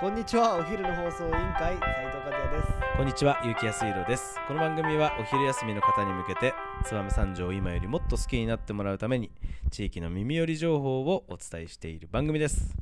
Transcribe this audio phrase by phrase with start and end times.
[0.00, 4.36] こんにちはお昼の放送委員会斉藤和也ですこんにちは、ゆうきやすいろです。
[4.46, 9.30] この番組はお昼休みの方に向けて、燕三条を今よりもっと好きになってもらうために、
[9.70, 12.76] 地域の耳寄り情報をお伝えしている番組です。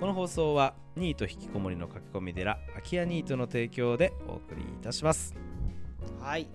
[0.00, 5.34] この放送は、ニート引きこもりの駆け込み寺、空き家ニートの提供でお送りいたします。
[6.20, 6.48] はい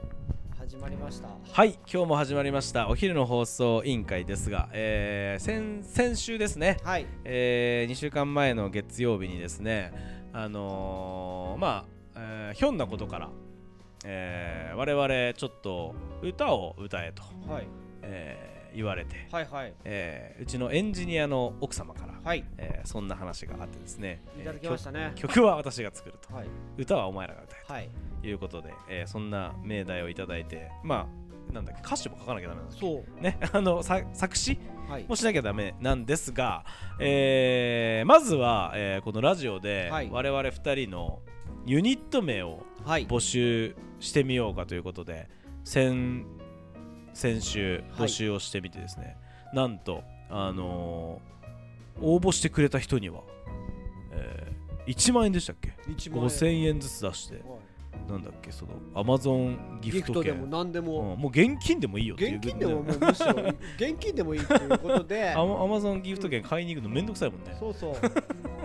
[0.69, 1.29] 始まりました。
[1.51, 7.07] はい、今日も始まりました、お昼の放送委員会ですが、えー先先週ですね、はい。
[7.23, 9.91] え2週間前の月曜日にですね、
[10.31, 13.29] あのーまあ、えーひょんなことから、
[14.05, 17.67] えー我々ちょっと歌を歌えと、はい。
[18.03, 19.73] えー言われて、はいはい。
[19.85, 22.43] えーうちのエンジニアの奥様から、はい。
[22.57, 24.99] えーそんな話があってですね、いただきましたね。
[24.99, 26.47] えー曲曲は私が作ると、はい。
[26.77, 27.89] 歌はお前らが歌えはい。
[28.21, 31.07] ということで、えーそんな命題をいただいてま
[31.51, 33.21] あなんだっけ歌詞も書かなきゃダメなんですそう。
[33.21, 35.05] ね あのさ作詞はい。
[35.07, 36.63] もしなきゃダメなんですが、
[36.99, 40.09] えーまずは、えーこのラジオではい。
[40.11, 41.19] 我々2人の
[41.65, 43.07] ユニット名をはい。
[43.07, 45.27] 募集してみようかということで
[45.63, 46.25] 先
[47.19, 49.17] 先週はい募集をしてみてですね、
[49.53, 51.39] なんと、あのー
[52.01, 53.23] 応募してくれた人には、
[54.11, 56.29] えー1万円でしたっけ？1万円。
[56.29, 58.11] 5000円ずつ出してはい。
[58.11, 61.13] なんだっけそのアマゾンギギフト券でも何でも。
[61.15, 63.33] うんもう現金でもいいよっていう現金でももうむしろ
[63.77, 65.31] 現金でもいいということで。
[65.31, 67.95] アマアマゾンギフト券買いに行くのめんどくさいもんね、そうそう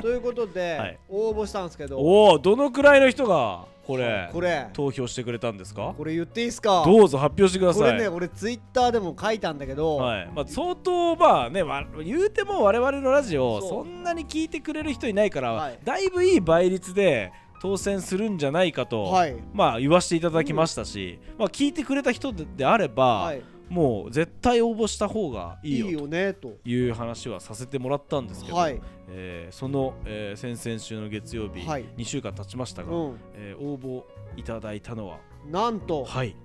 [0.01, 0.99] ということで、はい。
[1.09, 1.99] 応募したんですけど。
[1.99, 4.67] おおどのくらいの人がこれこれ。
[4.73, 5.95] 投票してくれたんですか？
[5.97, 6.83] これ言っていいですか？
[6.85, 7.93] どうぞ発表してくだこさい。
[7.93, 10.31] れね俺ツイッターでも書いたんだけど、はい。
[10.35, 13.71] まあ、相当まあねわ言うても我々のラジオそう。
[13.71, 15.79] そんなに聞いてくれる人いないから、はい。
[15.85, 19.37] だいぶいい倍率で当選するんじゃないかと、はい。
[19.53, 23.43] まあ言わせていただきましたし、まあ聞いてくれた人でであれば、はい
[23.75, 26.51] もう絶対応募した方がいいよいいよねと。
[26.63, 28.81] という話はさせてもらったんですけど、はい。
[29.09, 31.85] えーその、えー先々週の月曜日、はい。
[31.97, 33.17] 2週間経ちましたが、うん。
[33.35, 34.05] えー応募
[34.37, 35.19] いただいたのは
[35.51, 36.37] なんとはい。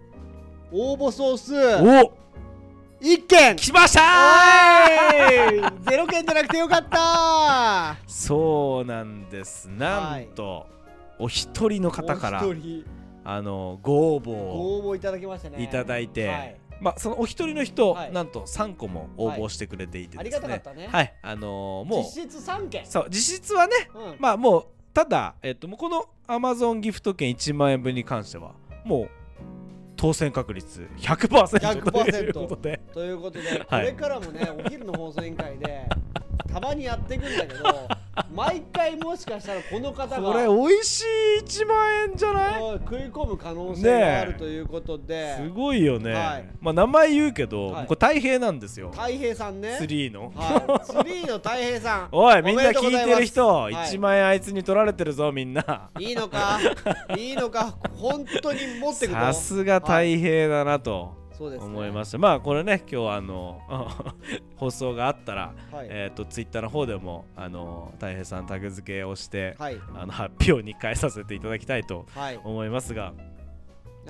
[0.72, 2.14] 応募総数お
[3.00, 3.56] ！1件。
[3.56, 4.02] 来ました！
[5.14, 5.62] おい。
[5.88, 7.96] ゼロ件じゃなくてよかった。
[8.08, 9.70] そうなんです。
[9.70, 10.66] なんと、
[11.20, 12.44] お一人の方から
[13.24, 15.62] あのご応募ごを応募いただきましたね。
[15.62, 18.12] いただいて、はいまあそのお一人の人、はい。
[18.12, 20.88] なんと3個も応募してくれていてありですね、がたかったね。
[20.88, 21.14] はい。
[21.22, 22.04] あのーもう。
[22.04, 22.86] 実質3件。
[22.86, 24.16] そう実質はねうん。
[24.20, 28.54] まあもうただ、えっと、もうこの Amazon ギフト券1万円分に関しては
[28.84, 29.10] もう
[29.96, 32.82] 当選確率100%ということで。
[32.94, 35.88] ということで、これからもねお昼の放送委員会で
[36.52, 37.64] たまにやっていくんだけど
[38.34, 41.02] 毎回もしかしたらこの方がこれ美味し
[41.42, 42.64] い1万円じゃない？
[42.64, 46.50] うん食い込む可能性があるということで、すごいよね、はい。
[46.60, 47.86] まあ名前言うけど、はい。
[47.88, 48.92] これ太平なんですよ。
[48.92, 49.78] 太平さんね。
[49.82, 52.10] 3の、はい、 ツリーの太平さん。
[52.12, 53.96] おいみんな聞いてる人、おめでとうございます。
[53.96, 55.90] 1万円あいつに取られてるぞみんな。
[56.00, 56.60] いいのか？
[57.18, 57.76] いいのか？
[57.96, 59.20] 本当に持ってくの？
[59.20, 63.62] さすが太平だなとそうです、ね、思いました、まあこれね今日あの
[64.58, 69.78] 放送があったら、はい、えっ、とツイッターの方でもあの太平さんタグ付けをして、はい。
[69.96, 72.40] あの発表に変えさせていただきたいとはい。
[72.44, 73.14] 思いますが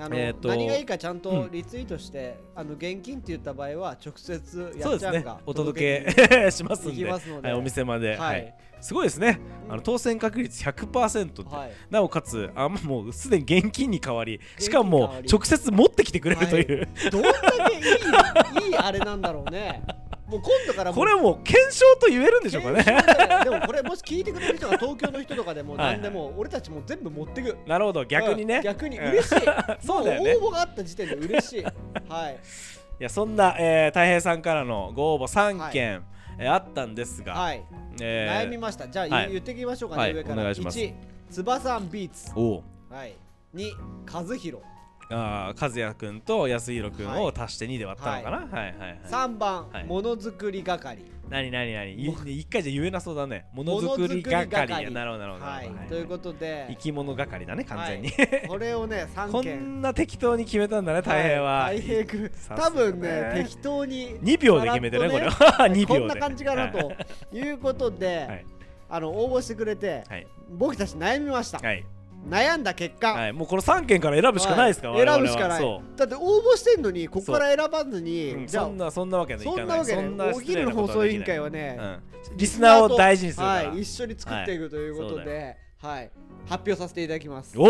[0.00, 1.50] あの、えーと何がいいかちゃんとうん。
[1.50, 5.10] リツイートして、あの現金って言った場合は直接やそうですね。
[5.10, 7.04] っちゃんがお届けけしますんで。
[7.04, 7.48] ますので。
[7.48, 8.54] はい、お店まで、ははい。
[8.56, 9.72] いすごいですね、うん。
[9.74, 11.72] あの当選確率100%って、はい。
[11.90, 17.32] なおかつあもうすでに現金に変わりしかも直接持ってきてくれるという、どんだ
[17.68, 19.82] けいいいいあれなんだろうね
[20.30, 22.84] もう今度からこれもう検証と言えるんでしょうかね。
[22.84, 25.92] ででもこれもし聞いてくれる人が東京の人とかでもはい。
[25.94, 27.56] 何でも俺たちも全部持ってく。
[27.66, 28.04] なるほど。
[28.04, 28.62] 逆にね、うん。
[28.62, 28.98] 逆に。
[28.98, 29.10] うん。
[29.10, 29.40] 嬉しい。
[29.84, 31.64] そうだよ応募があった時点で嬉しい。
[32.08, 32.38] はい。
[33.00, 36.04] いやそんな、えー、太平さんからのご応募3件、
[36.38, 37.62] えーあったんですが、はい。
[38.00, 38.88] えー悩みました。
[38.88, 39.24] じゃあはい。
[39.24, 40.14] 言言ってきましょうかはい。
[40.14, 40.34] ね上から。
[40.36, 40.78] お願いします。
[40.78, 40.94] 1
[41.30, 42.32] 翼んビーツ。
[42.36, 42.62] おう。
[42.88, 43.14] はい。
[43.54, 43.72] 2
[44.06, 44.62] 和弘
[45.10, 49.84] あー和也くんと安弘くんはいを足して2で割ったのかな、はい、はいはい3番はい。
[49.84, 51.04] ものづくり係。
[51.28, 51.92] 何何何？
[51.94, 53.46] い一回じゃ言えなそうだね。
[53.52, 54.90] ものづくり係づくり係。
[54.90, 55.66] なるほどなるほど、はい。
[55.68, 56.66] はいということで。
[56.70, 58.48] 生き物係だね完全に、はい。
[58.48, 62.30] これをね3こ件んな適当に決めたんだね太平は、い太平君。
[62.56, 65.24] 多分ねね適当に2秒で決めてねこれ。
[65.30, 66.00] は2秒で。
[66.00, 66.92] こんな感じかなと。
[67.32, 68.46] いうことで、はい。
[68.88, 70.26] あの応募してくれて、はい。
[70.50, 71.84] 僕たち悩みました、はい、
[72.28, 75.06] 悩んだ結果、はい、もうこの3件から選ぶしかないですか、はい。
[75.06, 75.60] 選ぶしかない。
[75.60, 79.44] そだって応募してんのにここから選ばずに、う、うんそんなそんなわけない。
[79.44, 85.24] そんなわけなお失礼なこ昼の放送委員会はね、うん、リスナーを大事にするはい、一緒に作っていくということはい。
[85.24, 86.10] で、はい、
[86.48, 87.58] 発表させていただきます。
[87.58, 87.68] お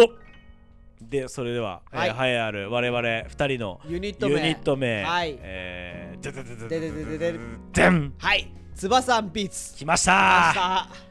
[1.00, 2.08] でそれでは、はい。
[2.10, 4.34] えー、栄えある我々2人のユニット名。
[4.34, 5.38] ユニット名、はい。
[5.40, 7.38] えー、ででででででででで
[7.72, 9.76] でんはい、翼ビーツ。
[9.76, 11.09] 来まし明た日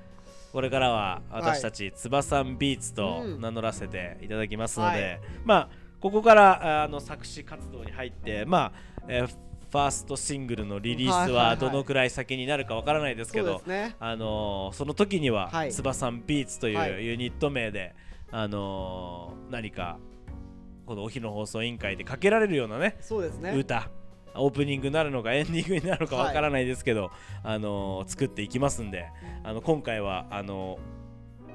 [0.51, 3.41] これからは私たち、つばさんビーツとうん。
[3.41, 5.19] 名乗らせていただきますので、はい。
[5.45, 5.69] まあ
[5.99, 9.27] ここからあの作詞活動に入ってまあ、えー
[9.71, 11.57] ファーストシングルのリリースはいはいははい。
[11.57, 13.61] どのくらい先になるかわからないですけど、
[13.99, 15.71] あのーその時には、はい。
[15.71, 16.93] つばさんビーツといはい。
[16.97, 17.93] うユニット名で、
[18.31, 19.99] あのー何か
[20.87, 23.51] このお昼の放送委員会でかけられるようなねそうですね。
[23.55, 23.91] 歌
[24.35, 27.11] オープニングになるのかエンディングになるのかわからないですけど、
[27.43, 29.07] あのー作っていきますんで
[29.43, 30.99] あの今回はあのー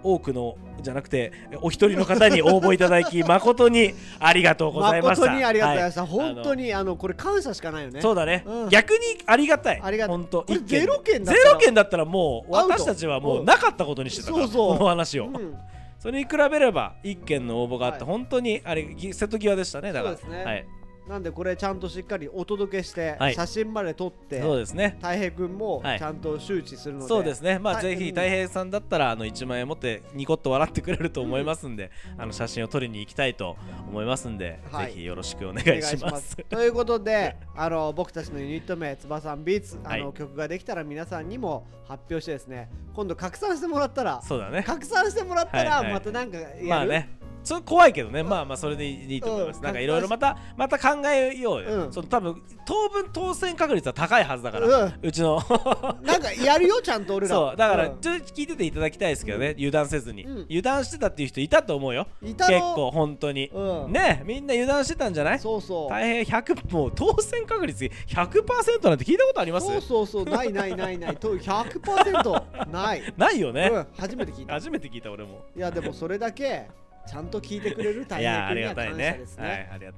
[0.05, 1.33] 多くのじゃなくて
[1.63, 5.23] お一人の方に 応募いただき誠にありがとうございました。
[5.23, 6.35] 誠にありがとうございました、はい。
[6.35, 8.03] 本当にあのこれ感謝しかないよね。
[8.03, 8.69] そうだね、うん。
[8.69, 9.81] 逆にありがたい。
[9.83, 10.17] ありがたい。
[10.17, 13.45] 本当ゼロ件だったゼらロ件だったらもう私たちはもううん。
[13.47, 14.79] なかったことにしてたから、そうそう。
[14.79, 15.57] この話を、うん。
[15.99, 18.13] それに比べれば一件の応募があって、はい。
[18.13, 20.17] 本当にあれぎ瀬戸際でしたねだから。
[20.17, 20.45] そうですね。
[20.45, 20.67] はい、
[21.09, 23.35] なんでこれちゃんとしっかりお届けして、はい。
[23.35, 24.97] 写真まで撮ってそうですね。
[25.03, 25.99] たい平くんもはい。
[25.99, 27.59] ちゃんと周知するので、そうですね。
[27.59, 27.83] まあはい。
[27.83, 33.57] ぜひうんたい平さんだったらあの1万円持ってニコッと笑ってくれると思いますんで、あの写真を撮りに行きたいと
[33.89, 34.87] 思いますんで、はい。
[34.87, 36.31] ぜひよろしくお願いいします。
[36.31, 44.63] すということであの僕たちのユニット名「つばさんビーツ」あの、はい曲ができたら皆さんにも発表してですね今度拡散してもらったらそうだね。
[44.63, 45.93] 拡散してもらったらはいはい。
[45.93, 49.59] またなんかやる、まあねちょっと怖いけどね、まあまあそれでいいと思います。
[49.59, 49.65] うん。
[49.65, 51.85] なんかいろいろまたまた考えようよ。
[51.85, 51.93] うん。
[51.93, 55.41] その多分当分当選確率は高いはずだから、ううちの。
[56.03, 57.35] なんかやるよちゃんと俺ら。
[57.35, 57.57] そう。
[57.57, 58.01] だからん。
[58.01, 60.43] ちょっと聞いてていただきたいですけどね、油断せずに、うん。
[60.49, 62.07] 油断してたっていう人いたと思うよ。
[62.23, 63.51] いたろ結構本当に。
[63.53, 63.93] うん。
[63.93, 65.39] ねみんな油断してたんじゃない？
[65.39, 65.91] そうそう。
[65.91, 69.67] 大変100もう当選確率100%なんて聞いたことあります？
[69.67, 70.25] そうそうそう。
[70.25, 71.17] ないないないない。
[71.17, 74.55] と100%ない、 ないよね、うん、初めて聞いた。
[74.55, 75.43] 初めて聞いた俺も。
[75.57, 76.69] いやでもそれだけ
[77.07, 79.39] ちゃんと聞いてくれる大変ありがたいです。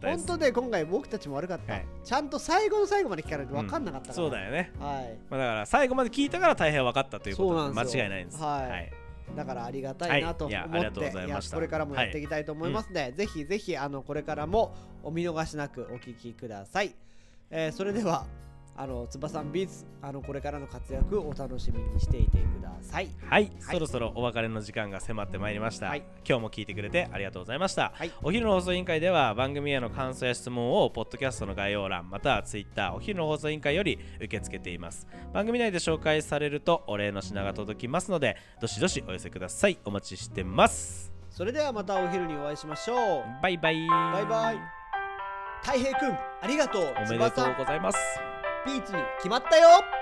[0.02, 1.86] 本当で今回僕たちも悪かった、はい。
[2.04, 4.72] ちゃんと最後の最後まで聞かないと分かんなかったから、そうだよね。
[4.78, 5.18] はい。
[5.30, 8.42] まあだから最後まで聞いたから大変分かったということ間違いないんです。
[8.42, 8.92] はい。
[9.34, 11.12] だからありがたいなと思って、
[11.52, 16.94] これからもやっていきたいと思いますので、ぜひぜひあのこれからもお見逃しなくお聞きください、
[17.50, 18.24] えーそれでは
[18.78, 23.08] あのつばさんビーツあのこれからの活躍をお楽しみにしていてください。
[23.26, 23.72] はい、はい。
[23.72, 26.02] そろそろお別れの時間が迫ってまいりました、はい。
[26.28, 28.12] 今日も聞いてくれてありがとうございました、はい。
[28.22, 35.06] お昼の放送委員会では番組への感想や質問をポッドキャストの概要欄またはツイッターお昼の放送委員会より受け付けています。
[35.32, 39.78] 番組内で紹介されるとお礼の品が届きますのでどしどしお寄せください。
[39.84, 41.12] お待ちしてます。
[41.30, 43.24] それではまたお昼にお会いしましょう。
[43.42, 43.86] バイバイ。
[43.88, 44.58] バイバイ。
[45.62, 46.82] たい平くんありがとう。
[46.82, 48.25] おめでと翼うございます
[48.66, 49.95] ピーチに決まったよ。